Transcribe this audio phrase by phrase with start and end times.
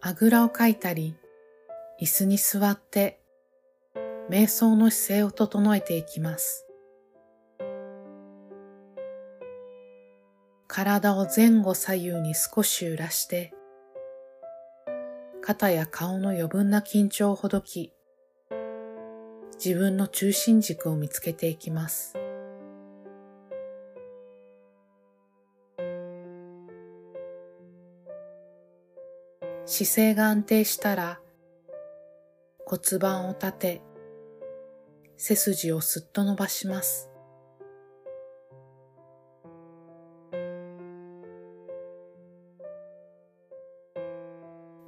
[0.00, 1.16] あぐらをかいたり、
[2.00, 3.20] 椅子に座って
[4.30, 6.66] 瞑想の姿勢を整えていきます。
[10.68, 13.52] 体を前後左右に少し揺らして、
[15.42, 17.92] 肩や顔の余分な緊張をほどき、
[19.62, 22.14] 自分の中心軸を見つけていきます。
[29.70, 31.20] 姿勢が安定したら
[32.64, 33.82] 骨盤を立て
[35.18, 37.10] 背筋をすっと伸ばします。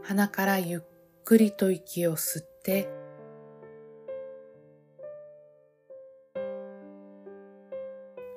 [0.03, 0.81] 鼻からゆっ
[1.25, 2.89] くりと息を吸って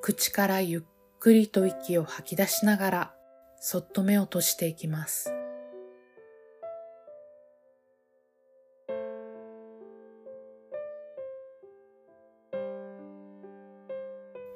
[0.02, 0.82] 口からゆっ
[1.20, 3.14] くりと息を吐き出しながら
[3.62, 5.33] そっと目を閉じていきます。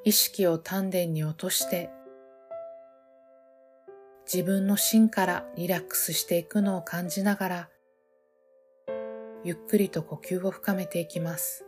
[0.07, 1.89] 意識を丹田に落として
[4.25, 7.69] 自分の芯からリラックスしていくのを感じながら
[9.43, 11.66] ゆっくりと呼吸を深めていきます。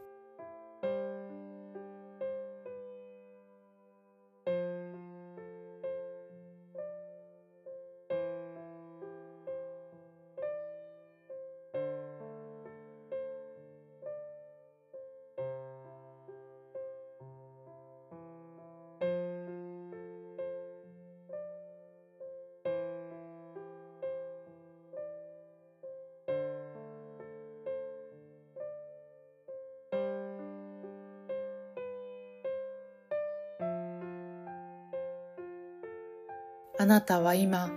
[36.82, 37.70] あなたは今、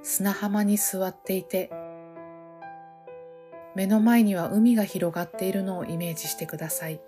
[0.00, 1.68] 砂浜に座っていて、
[3.74, 7.00] 目の前には海が広がっているのをイメージしてください。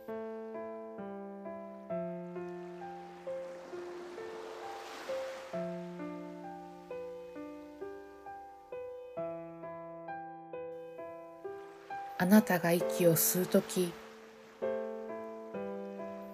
[12.18, 13.92] あなたが息を吸うとき、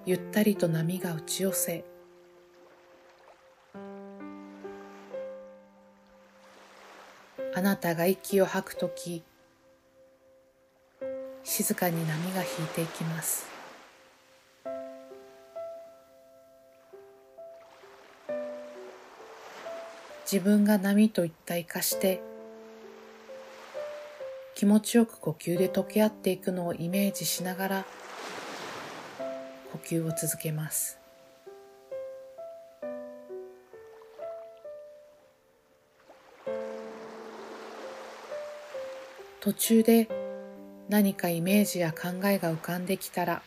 [0.07, 1.85] ゆったりと波が打ち寄せ、
[7.57, 9.23] あなたが息を吐くとき、
[11.45, 13.47] 静かに波が引いていきます。
[20.31, 22.21] 自分が波と一体化して
[24.57, 27.85] 気持ちよく呼吸で溶け合っていくのをイメージしながら
[29.71, 31.04] 呼吸を続けます。
[39.45, 40.09] 途中で
[40.89, 43.43] 何かイメージや考えが浮かんできたら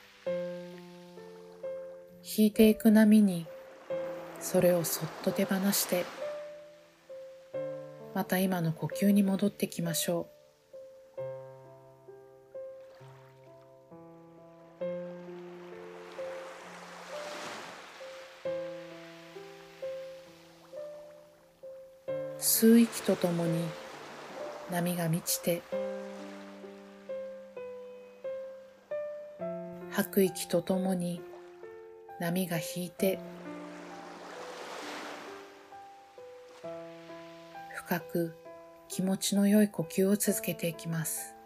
[2.37, 3.47] 引いていく波に
[4.39, 6.05] それをそっと手放して
[8.13, 10.37] また今の呼吸に戻ってきましょう。
[22.39, 23.63] 吸う息とともに
[24.69, 25.63] 波が満ちて
[29.97, 31.21] 吐く息とともに
[32.19, 33.17] 波が引いて
[37.73, 38.35] 深く
[38.89, 41.36] 気持ちの良い呼吸を続けていきます。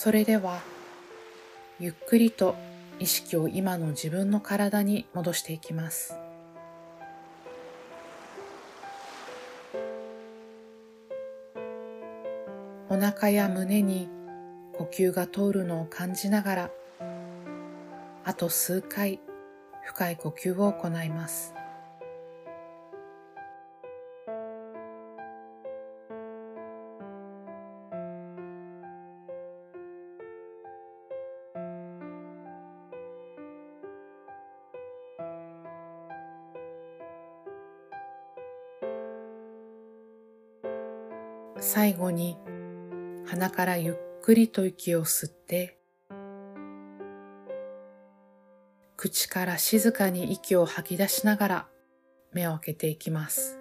[0.00, 0.60] それでは
[1.80, 2.54] ゆっくりと
[3.00, 6.14] 意識を今の自分の体に戻していきます。
[12.88, 14.08] お腹や胸に
[14.74, 16.70] 呼吸が通るのを感じながら
[18.24, 19.18] あと数回
[19.84, 21.57] 深い呼吸を行います。
[41.60, 42.36] 最後に
[43.26, 45.76] 鼻からゆっくりと息を吸って
[48.96, 51.66] 口から静かに息を吐き出しながら
[52.32, 53.58] 目を開けていきます。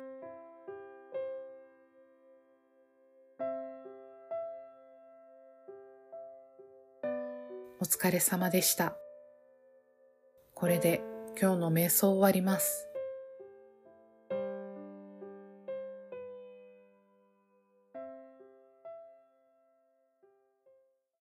[7.79, 8.95] お疲れ様でした。
[10.53, 11.01] これで
[11.39, 12.86] 今日の瞑想終わります。